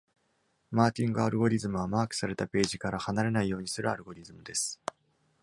[0.71, 4.81] マーキングアルゴリズムは、マークされたページから離れないようにするアルゴリズムです。